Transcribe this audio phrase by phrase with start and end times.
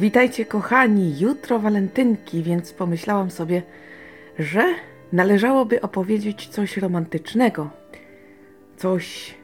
[0.00, 3.62] Witajcie kochani, jutro walentynki, więc pomyślałam sobie,
[4.38, 4.74] że
[5.12, 7.70] należałoby opowiedzieć coś romantycznego.
[8.76, 9.34] Coś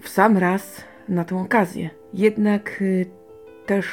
[0.00, 1.90] w sam raz na tę okazję.
[2.14, 3.06] Jednak y,
[3.66, 3.86] też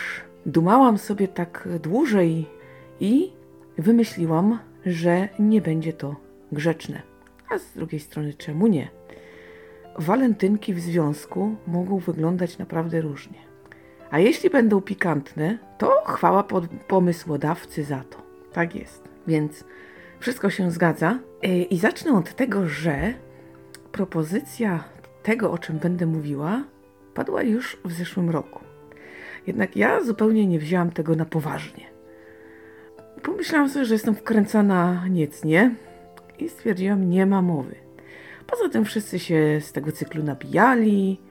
[0.46, 2.46] dumałam sobie tak dłużej
[3.00, 3.32] i
[3.78, 6.16] wymyśliłam, że nie będzie to
[6.52, 7.02] grzeczne.
[7.50, 8.90] A z drugiej strony, czemu nie?
[10.00, 13.53] Walentynki w związku mogą wyglądać naprawdę różnie.
[14.14, 18.18] A jeśli będą pikantne, to chwała pod pomysłodawcy za to.
[18.52, 19.10] Tak jest.
[19.28, 19.64] Więc
[20.20, 21.20] wszystko się zgadza.
[21.44, 23.14] E, I zacznę od tego, że
[23.92, 24.84] propozycja
[25.24, 26.64] tego, o czym będę mówiła,
[27.14, 28.60] padła już w zeszłym roku.
[29.48, 31.84] Jednak ja zupełnie nie wzięłam tego na poważnie.
[33.24, 35.76] Pomyślałam sobie, że jestem wkręcana niecnie
[36.40, 37.76] i stwierdziłam, nie ma mowy.
[38.48, 41.22] Poza tym wszyscy się z tego cyklu nabijali,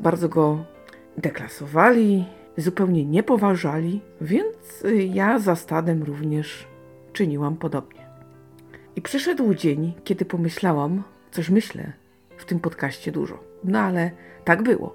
[0.00, 0.64] bardzo go
[1.18, 6.66] deklasowali, zupełnie nie poważali, więc ja za stadem również
[7.12, 8.08] czyniłam podobnie.
[8.96, 11.92] I przyszedł dzień, kiedy pomyślałam, coś myślę
[12.36, 13.44] w tym podcaście dużo.
[13.64, 14.10] No ale
[14.44, 14.94] tak było.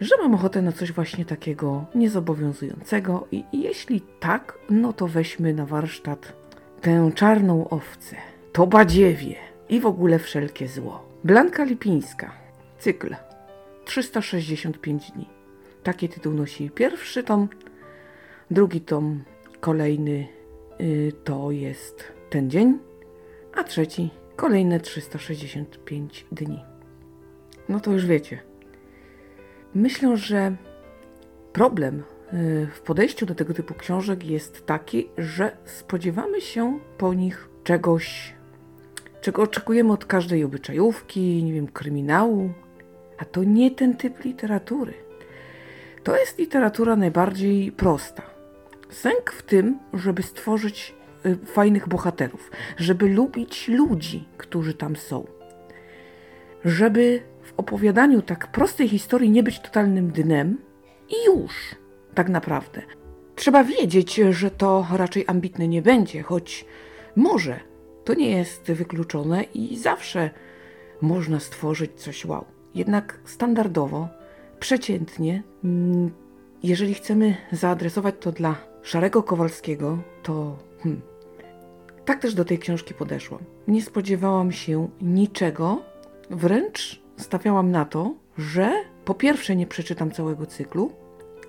[0.00, 5.66] Że mam ochotę na coś właśnie takiego niezobowiązującego i, jeśli tak, no to weźmy na
[5.66, 6.32] warsztat
[6.80, 8.16] tę czarną owcę,
[8.52, 9.34] to badziewie
[9.68, 11.08] i w ogóle wszelkie zło.
[11.24, 12.32] Blanka Lipińska,
[12.78, 13.14] cykl
[13.84, 15.28] 365 dni.
[15.82, 17.48] Taki tytuł nosi pierwszy tom,
[18.50, 19.24] drugi tom,
[19.60, 20.28] kolejny
[20.80, 22.78] y, to jest ten dzień,
[23.54, 26.64] a trzeci kolejne 365 dni.
[27.68, 28.42] No to już wiecie.
[29.74, 30.56] Myślę, że
[31.52, 37.48] problem y, w podejściu do tego typu książek jest taki, że spodziewamy się po nich
[37.64, 38.34] czegoś,
[39.20, 42.52] czego oczekujemy od każdej obyczajówki, nie wiem, kryminału,
[43.20, 44.94] a to nie ten typ literatury.
[46.02, 48.22] To jest literatura najbardziej prosta.
[48.90, 50.94] Sęk w tym, żeby stworzyć
[51.26, 55.26] y, fajnych bohaterów, żeby lubić ludzi, którzy tam są.
[56.64, 60.58] Żeby w opowiadaniu tak prostej historii nie być totalnym dnem
[61.08, 61.74] i już,
[62.14, 62.82] tak naprawdę.
[63.36, 66.64] Trzeba wiedzieć, że to raczej ambitne nie będzie, choć
[67.16, 67.60] może
[68.04, 70.30] to nie jest wykluczone i zawsze
[71.00, 72.59] można stworzyć coś wow.
[72.74, 74.08] Jednak standardowo,
[74.60, 76.10] przeciętnie, mm,
[76.62, 81.00] jeżeli chcemy zaadresować to dla Szarego Kowalskiego, to hmm,
[82.04, 83.40] tak też do tej książki podeszłam.
[83.68, 85.82] Nie spodziewałam się niczego,
[86.30, 88.72] wręcz stawiałam na to, że
[89.04, 90.92] po pierwsze nie przeczytam całego cyklu,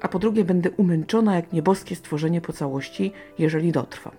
[0.02, 4.14] a po drugie będę umęczona jak nieboskie stworzenie po całości, jeżeli dotrwam.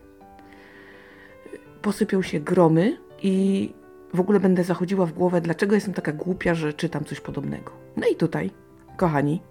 [1.83, 3.71] Posypią się gromy i
[4.15, 7.73] w ogóle będę zachodziła w głowę, dlaczego jestem taka głupia, że czytam coś podobnego.
[7.97, 8.51] No i tutaj,
[8.97, 9.43] kochani,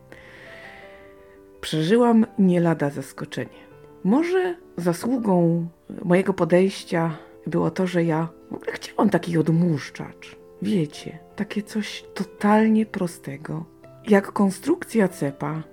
[1.62, 3.62] przeżyłam nie lada zaskoczenie.
[4.04, 5.68] Może zasługą
[6.06, 7.18] mojego podejścia
[7.48, 10.36] było to, że ja w ogóle chciałam taki odmuszczacz.
[10.62, 13.66] Wiecie, takie coś totalnie prostego,
[14.08, 15.64] jak konstrukcja cepa.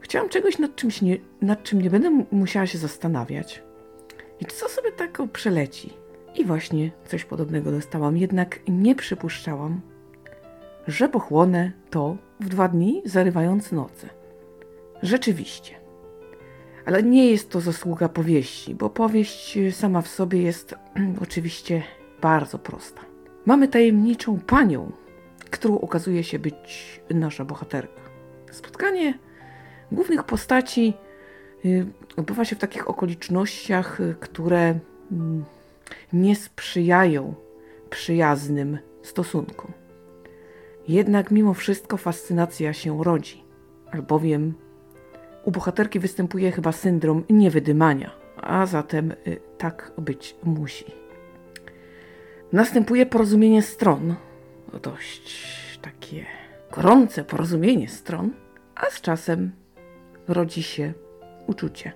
[0.00, 3.62] Chciałam czegoś, nad, czymś nie, nad czym nie będę musiała się zastanawiać.
[4.40, 5.92] I co sobie tak przeleci?
[6.38, 9.80] I właśnie coś podobnego dostałam, jednak nie przypuszczałam,
[10.86, 14.08] że pochłonę to w dwa dni, zarywając noce.
[15.02, 15.74] Rzeczywiście.
[16.86, 20.74] Ale nie jest to zasługa powieści, bo powieść sama w sobie jest
[21.22, 21.82] oczywiście
[22.22, 23.00] bardzo prosta.
[23.46, 24.92] Mamy tajemniczą panią,
[25.50, 28.00] którą okazuje się być nasza bohaterka.
[28.50, 29.18] Spotkanie
[29.92, 30.94] głównych postaci
[31.64, 34.78] y, odbywa się w takich okolicznościach, które
[35.12, 35.44] mm,
[36.12, 37.34] nie sprzyjają
[37.90, 39.72] przyjaznym stosunkom.
[40.88, 43.44] Jednak mimo wszystko fascynacja się rodzi,
[43.92, 44.54] albowiem
[45.44, 50.84] u bohaterki występuje chyba syndrom niewydymania, a zatem y, tak być musi.
[52.52, 54.14] Następuje porozumienie stron,
[54.82, 56.26] dość takie
[56.72, 58.30] gorące porozumienie stron,
[58.74, 59.52] a z czasem
[60.28, 60.92] rodzi się
[61.46, 61.92] uczucie.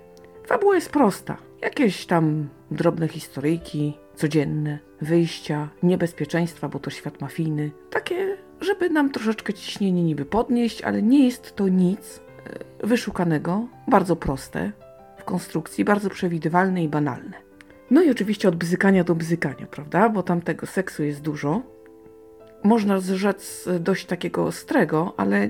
[0.47, 1.37] Fabuła jest prosta.
[1.61, 7.71] Jakieś tam drobne historyjki, codzienne, wyjścia, niebezpieczeństwa, bo to świat mafijny.
[7.89, 12.21] Takie, żeby nam troszeczkę ciśnienie niby podnieść, ale nie jest to nic
[12.81, 14.71] e, wyszukanego, bardzo proste
[15.17, 17.33] w konstrukcji, bardzo przewidywalne i banalne.
[17.91, 20.09] No i oczywiście od bzykania do bzykania, prawda?
[20.09, 21.61] Bo tam tego seksu jest dużo.
[22.63, 25.49] Można zrzec dość takiego ostrego, ale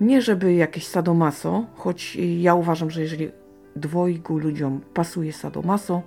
[0.00, 3.30] nie żeby jakieś sadomaso, choć ja uważam, że jeżeli
[3.76, 6.02] dwojgu ludziom pasuje sadomaso,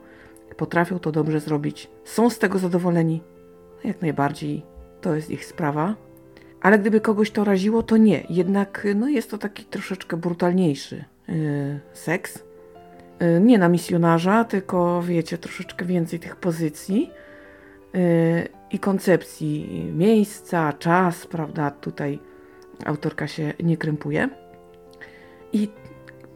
[0.58, 3.22] potrafią to dobrze zrobić, są z tego zadowoleni,
[3.84, 4.64] jak najbardziej
[5.02, 5.96] to jest ich sprawa.
[6.62, 8.24] Ale gdyby kogoś to raziło, to nie.
[8.30, 12.44] Jednak no, jest to taki troszeczkę brutalniejszy yy, seks.
[13.20, 17.10] Yy, nie na misjonarza, tylko wiecie, troszeczkę więcej tych pozycji
[17.94, 18.02] yy,
[18.72, 21.72] i koncepcji miejsca, czas, prawda?
[21.72, 22.20] Tutaj
[22.86, 24.30] autorka się nie krępuje.
[25.54, 25.70] I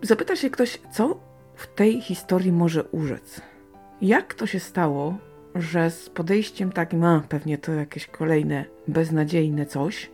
[0.01, 1.19] zapyta się ktoś, co
[1.55, 3.41] w tej historii może urzec?
[4.01, 5.17] Jak to się stało,
[5.55, 10.11] że z podejściem takim, a pewnie to jakieś kolejne beznadziejne coś,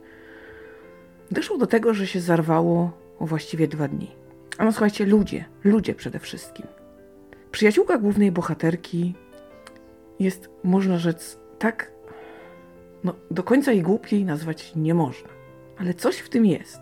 [1.31, 4.11] doszło do tego, że się zarwało właściwie dwa dni.
[4.57, 6.67] A no słuchajcie, ludzie, ludzie przede wszystkim.
[7.51, 9.15] Przyjaciółka głównej bohaterki
[10.19, 11.91] jest, można rzec, tak,
[13.03, 15.29] no do końca jej głupiej nazwać nie można.
[15.77, 16.79] Ale coś w tym jest.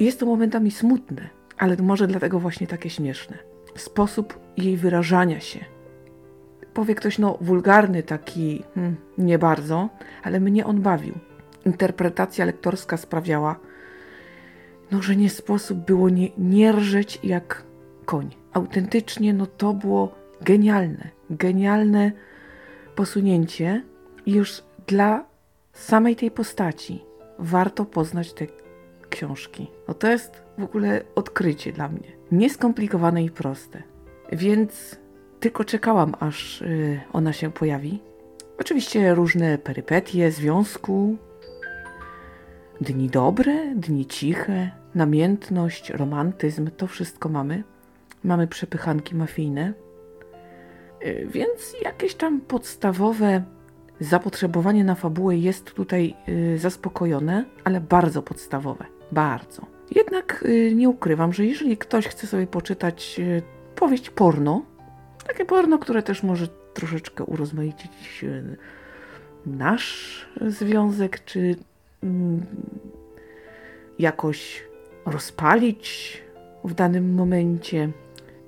[0.00, 3.38] Jest to momentami smutne, ale może dlatego właśnie takie śmieszne.
[3.76, 5.64] Sposób jej wyrażania się.
[6.74, 9.88] Powie ktoś, no wulgarny, taki hmm, nie bardzo,
[10.22, 11.14] ale mnie on bawił.
[11.66, 13.56] Interpretacja lektorska sprawiała,
[14.90, 17.62] no że nie sposób było nie, nie rżeć jak
[18.04, 18.30] koń.
[18.52, 22.12] Autentycznie, no to było genialne, genialne
[22.94, 23.84] posunięcie
[24.26, 25.24] i już dla
[25.72, 27.04] samej tej postaci
[27.38, 28.46] warto poznać te
[29.10, 29.70] książki.
[29.88, 32.12] No to jest w ogóle odkrycie dla mnie.
[32.32, 33.82] Nieskomplikowane i proste.
[34.32, 34.96] Więc
[35.40, 38.02] tylko czekałam, aż y, ona się pojawi.
[38.58, 41.16] Oczywiście różne perypetie związku,
[42.80, 47.64] dni dobre, dni ciche, namiętność, romantyzm, to wszystko mamy.
[48.24, 49.72] Mamy przepychanki mafijne.
[51.06, 53.42] Y, więc jakieś tam podstawowe
[54.00, 58.99] zapotrzebowanie na fabułę jest tutaj y, zaspokojone, ale bardzo podstawowe.
[59.12, 59.66] Bardzo.
[59.94, 63.20] Jednak y, nie ukrywam, że jeżeli ktoś chce sobie poczytać
[63.74, 64.62] powieść porno,
[65.26, 68.24] takie porno, które też może troszeczkę urozmaicić
[69.46, 71.56] nasz związek, czy
[72.02, 72.46] mm,
[73.98, 74.64] jakoś
[75.06, 76.22] rozpalić
[76.64, 77.90] w danym momencie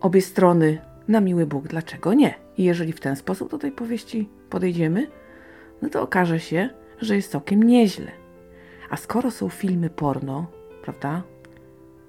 [0.00, 1.68] obie strony na miły Bóg.
[1.68, 2.34] Dlaczego nie?
[2.58, 5.06] I jeżeli w ten sposób do tej powieści podejdziemy,
[5.82, 6.70] no to okaże się,
[7.00, 8.21] że jest całkiem nieźle.
[8.92, 10.46] A skoro są filmy porno,
[10.82, 11.22] prawda?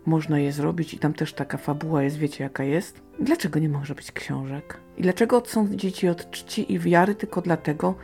[0.06, 3.02] Można je zrobić i tam też taka fabuła jest, wiecie jaka jest.
[3.20, 4.80] Dlaczego nie może być książek?
[4.98, 7.96] I dlaczego odsądzić dzieci od czci i wiary tylko dlatego,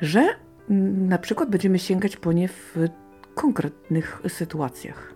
[0.00, 0.26] że
[1.08, 2.76] na przykład będziemy sięgać po nie w
[3.34, 5.14] konkretnych sytuacjach?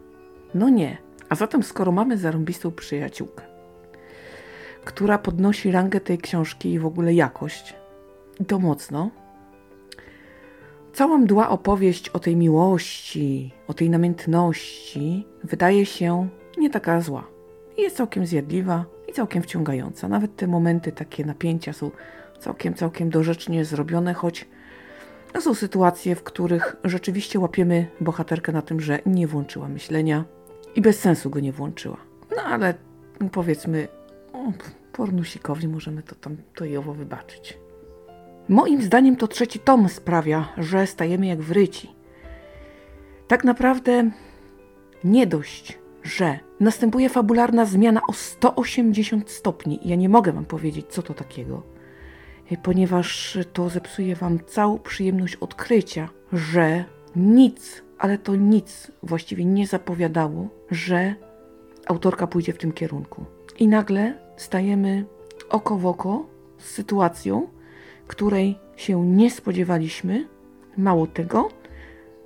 [0.55, 0.99] No nie.
[1.29, 3.43] A zatem skoro mamy zarąbistą przyjaciółkę,
[4.85, 7.75] która podnosi rangę tej książki i w ogóle jakość,
[8.47, 9.11] to mocno,
[10.92, 16.28] Cała mdła opowieść o tej miłości, o tej namiętności wydaje się
[16.58, 17.26] nie taka zła.
[17.78, 20.08] Jest całkiem zjadliwa i całkiem wciągająca.
[20.08, 21.90] Nawet te momenty takie napięcia są
[22.40, 24.48] całkiem, całkiem dorzecznie zrobione, choć
[25.40, 30.24] są sytuacje, w których rzeczywiście łapiemy bohaterkę na tym, że nie włączyła myślenia
[30.74, 31.96] i bez sensu go nie włączyła.
[32.36, 32.74] No ale
[33.32, 33.88] powiedzmy,
[34.32, 34.52] o,
[34.92, 37.58] pornusikowi możemy to tam to owo wybaczyć.
[38.52, 41.90] Moim zdaniem to trzeci tom sprawia, że stajemy jak wryci.
[43.28, 44.10] Tak naprawdę
[45.04, 49.81] nie dość, że następuje fabularna zmiana o 180 stopni.
[49.84, 51.62] Ja nie mogę wam powiedzieć, co to takiego,
[52.62, 56.85] ponieważ to zepsuje wam całą przyjemność odkrycia, że
[57.16, 61.14] nic, ale to nic właściwie nie zapowiadało, że
[61.87, 63.25] autorka pójdzie w tym kierunku.
[63.59, 65.04] I nagle stajemy
[65.49, 66.26] oko w oko
[66.59, 67.49] z sytuacją,
[68.12, 70.28] której się nie spodziewaliśmy,
[70.76, 71.49] mało tego,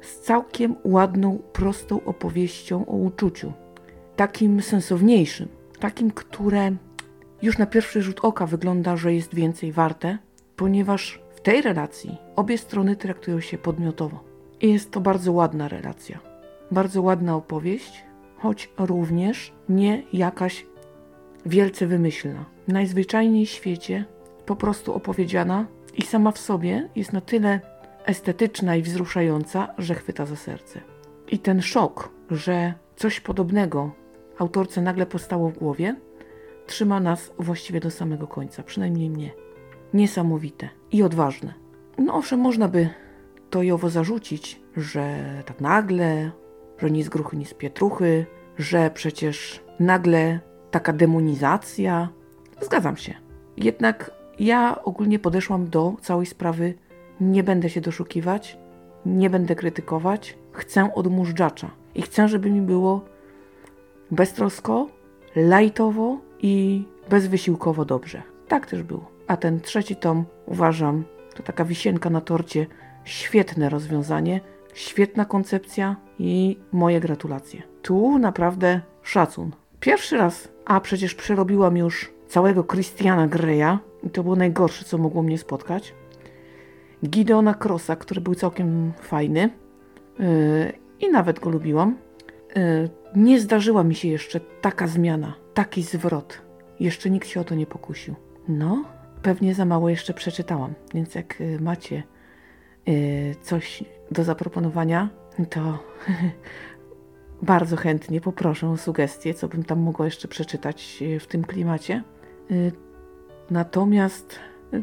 [0.01, 3.53] z całkiem ładną, prostą opowieścią o uczuciu.
[4.17, 6.77] Takim sensowniejszym, takim, które
[7.43, 10.19] już na pierwszy rzut oka wygląda, że jest więcej warte,
[10.57, 14.25] ponieważ w tej relacji obie strony traktują się podmiotowo.
[14.61, 16.19] I jest to bardzo ładna relacja.
[16.71, 18.05] Bardzo ładna opowieść,
[18.39, 20.67] choć również nie jakaś
[21.47, 22.45] wielce wymyślna.
[22.69, 24.05] Najzwyczajniej w świecie
[24.47, 25.67] po prostu opowiedziana
[25.97, 27.61] i sama w sobie jest na tyle
[28.05, 30.81] estetyczna i wzruszająca, że chwyta za serce.
[31.29, 33.91] I ten szok, że coś podobnego
[34.39, 35.97] autorce nagle powstało w głowie,
[36.67, 39.31] trzyma nas właściwie do samego końca, przynajmniej mnie.
[39.95, 41.55] Niesamowite i odważne.
[41.99, 42.89] No owszem, można by
[43.51, 46.31] to Jowo zarzucić, że tak nagle,
[46.79, 48.27] że ni z gruchy, ni z pietruchy,
[48.59, 52.09] że przecież nagle taka demonizacja.
[52.61, 53.15] Zgadzam się.
[53.57, 56.75] Jednak ja ogólnie podeszłam do całej sprawy,
[57.21, 58.59] nie będę się doszukiwać,
[59.07, 63.05] nie będę krytykować, chcę odmóżdżacza i chcę, żeby mi było
[64.11, 64.89] beztrosko,
[65.37, 68.23] lajtowo i bezwysiłkowo dobrze.
[68.49, 69.11] Tak też było.
[69.27, 72.67] A ten trzeci tom uważam, to taka wisienka na torcie,
[73.05, 74.41] świetne rozwiązanie,
[74.75, 77.63] świetna koncepcja i moje gratulacje.
[77.83, 79.51] Tu naprawdę szacun.
[79.81, 85.23] Pierwszy raz, a przecież przerobiłam już całego Christiana Greya i to było najgorsze, co mogło
[85.23, 85.95] mnie spotkać.
[87.05, 89.51] Gideona Crossa, który był całkiem fajny
[90.19, 91.97] yy, i nawet go lubiłam.
[92.57, 96.43] Yy, nie zdarzyła mi się jeszcze taka zmiana, taki zwrot.
[96.81, 98.15] Jeszcze nikt się o to nie pokusił.
[98.49, 98.85] No,
[99.23, 102.03] pewnie za mało jeszcze przeczytałam, więc jak yy, macie
[102.87, 102.95] yy,
[103.43, 105.09] coś do zaproponowania,
[105.51, 105.61] to
[107.43, 112.03] bardzo chętnie poproszę o sugestie, co bym tam mogła jeszcze przeczytać yy, w tym klimacie.
[113.51, 114.39] Natomiast
[114.73, 114.83] yy,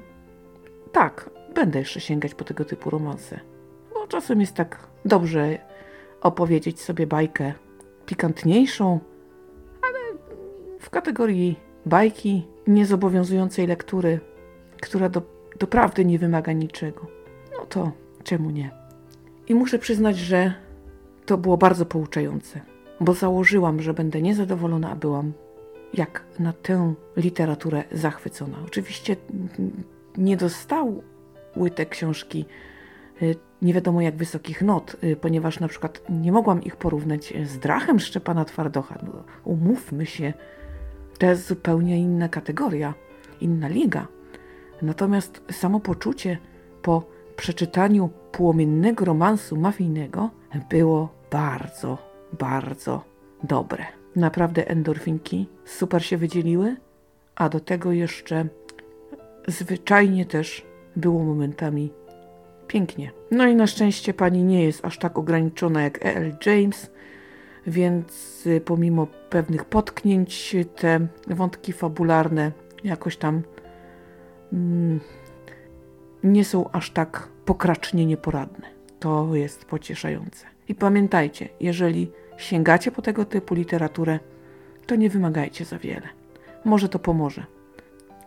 [0.92, 3.40] tak, będę jeszcze sięgać po tego typu romanse.
[3.94, 5.58] Bo czasem jest tak dobrze
[6.22, 7.54] opowiedzieć sobie bajkę
[8.06, 9.00] pikantniejszą,
[9.82, 10.00] ale
[10.80, 14.20] w kategorii bajki niezobowiązującej lektury,
[14.82, 15.22] która do,
[15.60, 17.08] doprawdy nie wymaga niczego.
[17.60, 17.92] No to
[18.24, 18.72] czemu nie?
[19.48, 20.54] I muszę przyznać, że
[21.26, 22.62] to było bardzo pouczające,
[23.00, 25.34] bo założyłam, że będę niezadowolona, a byłam
[25.94, 28.58] jak na tę literaturę zachwycona.
[28.66, 29.16] Oczywiście
[30.18, 31.02] nie dostały
[31.76, 32.46] te książki
[33.22, 37.60] y, nie wiadomo jak wysokich not, y, ponieważ na przykład nie mogłam ich porównać z
[37.60, 39.00] Drachem Szczepana Twardocha.
[39.04, 40.34] No, umówmy się,
[41.18, 42.94] to jest zupełnie inna kategoria,
[43.42, 44.08] inna liga.
[44.82, 46.38] Natomiast samo poczucie
[46.82, 47.04] po
[47.36, 50.30] przeczytaniu płomiennego romansu mafijnego
[50.70, 51.98] było bardzo,
[52.40, 53.04] bardzo
[53.44, 54.03] dobre.
[54.16, 56.76] Naprawdę endorfinki super się wydzieliły,
[57.36, 58.46] a do tego jeszcze
[59.48, 60.66] zwyczajnie też
[60.96, 61.92] było momentami
[62.68, 63.12] pięknie.
[63.32, 66.36] No i na szczęście pani nie jest aż tak ograniczona jak E.L.
[66.46, 66.92] James,
[67.68, 72.52] więc y, pomimo pewnych potknięć te wątki fabularne
[72.84, 73.42] jakoś tam
[74.54, 75.00] mm,
[76.24, 78.68] nie są aż tak pokracznie nieporadne.
[79.00, 80.46] To jest pocieszające.
[80.68, 84.20] I pamiętajcie, jeżeli sięgacie po tego typu literaturę,
[84.86, 86.10] to nie wymagajcie za wiele.
[86.66, 87.46] Może to pomoże.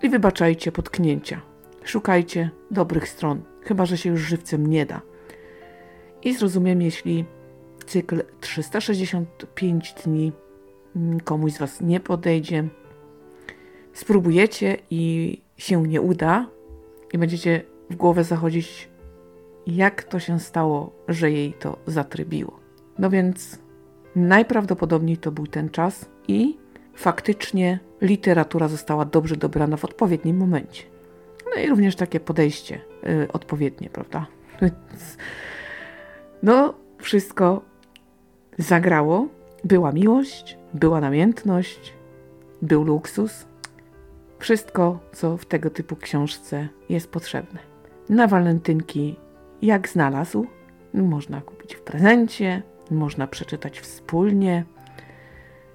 [0.02, 1.40] I wybaczajcie potknięcia.
[1.84, 5.00] Szukajcie dobrych stron, chyba że się już żywcem nie da.
[6.22, 7.25] I zrozumiem, jeśli
[7.86, 10.32] cykl 365 dni
[10.96, 12.68] mm, komuś z Was nie podejdzie,
[13.92, 16.46] spróbujecie i się nie uda,
[17.12, 18.88] i będziecie w głowę zachodzić,
[19.66, 22.60] jak to się stało, że jej to zatrybiło.
[22.98, 23.58] No więc
[24.16, 26.58] najprawdopodobniej to był ten czas i
[26.94, 30.82] faktycznie literatura została dobrze dobrana w odpowiednim momencie.
[31.46, 34.26] No i również takie podejście y, odpowiednie, prawda?
[36.42, 37.62] No, wszystko
[38.58, 39.28] zagrało.
[39.64, 41.94] Była miłość, była namiętność,
[42.62, 43.46] był luksus.
[44.38, 47.61] Wszystko, co w tego typu książce jest potrzebne.
[48.08, 49.16] Na walentynki,
[49.62, 50.46] jak znalazł,
[50.94, 54.64] można kupić w prezencie, można przeczytać wspólnie.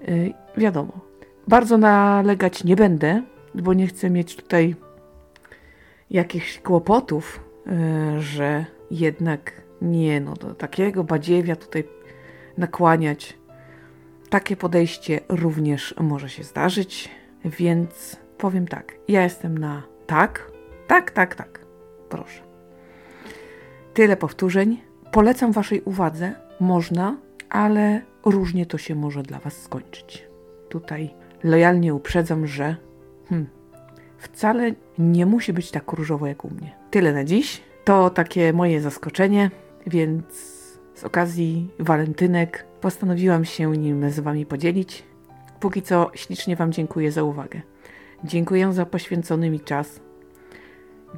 [0.00, 0.92] Yy, wiadomo,
[1.48, 3.22] bardzo nalegać nie będę,
[3.54, 4.76] bo nie chcę mieć tutaj
[6.10, 9.52] jakichś kłopotów, yy, że jednak
[9.82, 11.84] nie, no do takiego badziewia tutaj
[12.58, 13.38] nakłaniać.
[14.30, 17.10] Takie podejście również może się zdarzyć,
[17.44, 18.94] więc powiem tak.
[19.08, 20.52] Ja jestem na tak,
[20.86, 21.60] tak, tak, tak.
[22.08, 22.42] Proszę.
[23.94, 24.80] Tyle powtórzeń.
[25.12, 26.34] Polecam Waszej uwadze.
[26.62, 27.16] Można,
[27.50, 30.28] ale różnie to się może dla Was skończyć.
[30.68, 31.14] Tutaj
[31.44, 32.76] lojalnie uprzedzam, że
[33.28, 33.48] hmm,
[34.18, 36.76] wcale nie musi być tak różowo jak u mnie.
[36.90, 37.62] Tyle na dziś.
[37.84, 39.50] To takie moje zaskoczenie,
[39.86, 40.24] więc
[40.94, 45.04] z okazji walentynek postanowiłam się nim z Wami podzielić.
[45.60, 47.62] Póki co ślicznie Wam dziękuję za uwagę.
[48.24, 50.00] Dziękuję za poświęcony mi czas.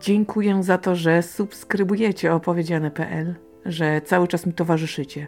[0.00, 3.34] Dziękuję za to, że subskrybujecie opowiedziane.pl,
[3.66, 5.26] że cały czas mi towarzyszycie,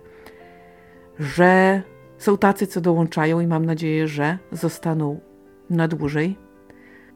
[1.18, 1.82] że
[2.18, 5.20] są tacy, co dołączają i mam nadzieję, że zostaną
[5.70, 6.36] na dłużej,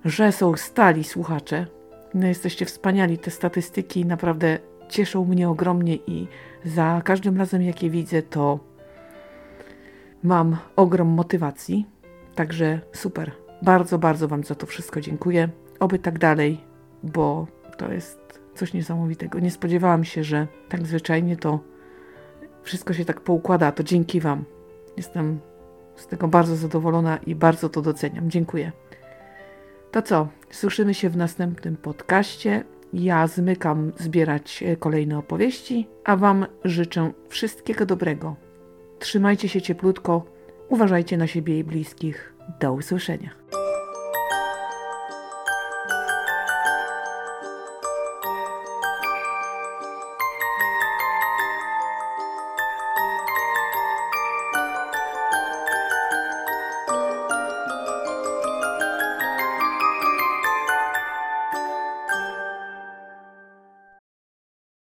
[0.04, 1.66] że są stali słuchacze.
[2.14, 4.58] No jesteście wspaniali, te statystyki naprawdę
[4.88, 6.28] cieszą mnie ogromnie i
[6.64, 8.60] za każdym razem, jak je widzę, to
[10.22, 11.86] mam ogrom motywacji.
[12.34, 13.32] Także super.
[13.62, 15.48] Bardzo, bardzo Wam za to wszystko dziękuję.
[15.80, 16.60] Oby tak dalej,
[17.02, 17.46] bo
[17.76, 19.38] to jest coś niesamowitego.
[19.38, 21.60] Nie spodziewałam się, że tak zwyczajnie to
[22.62, 23.72] wszystko się tak poukłada.
[23.72, 24.44] To dzięki Wam.
[24.96, 25.40] Jestem
[25.96, 28.30] z tego bardzo zadowolona i bardzo to doceniam.
[28.30, 28.72] Dziękuję.
[29.90, 30.28] To co?
[30.50, 32.64] Słyszymy się w następnym podcaście.
[32.92, 38.36] Ja zmykam zbierać e, kolejne opowieści, a Wam życzę wszystkiego dobrego.
[38.98, 40.24] Trzymajcie się cieplutko,
[40.68, 42.32] uważajcie na siebie i bliskich.
[42.60, 43.30] Do usłyszenia.